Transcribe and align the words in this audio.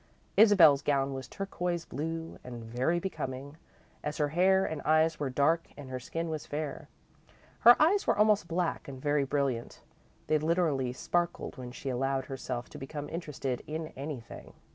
Isabel's 0.35 0.81
gown 0.81 1.13
was 1.13 1.27
turquoise 1.27 1.85
blue 1.85 2.39
and 2.43 2.63
very 2.63 2.97
becoming, 2.99 3.57
as 4.03 4.17
her 4.17 4.29
hair 4.29 4.65
and 4.65 4.81
eyes 4.81 5.19
were 5.19 5.29
dark 5.29 5.67
and 5.77 5.91
her 5.91 5.99
skin 5.99 6.31
was 6.31 6.47
fair. 6.47 6.89
Her 7.59 7.79
eyes 7.79 8.07
were 8.07 8.17
almost 8.17 8.47
black 8.47 8.87
and 8.87 8.99
very 8.99 9.25
brilliant; 9.25 9.83
they 10.25 10.39
literally 10.39 10.91
sparkled 10.91 11.55
when 11.59 11.71
she 11.71 11.89
allowed 11.89 12.25
herself 12.25 12.67
to 12.69 12.79
become 12.79 13.09
interested 13.09 13.61
in 13.67 13.89
anything. 13.95 14.53